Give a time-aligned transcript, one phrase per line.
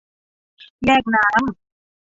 [0.85, 1.39] แยกน้ำ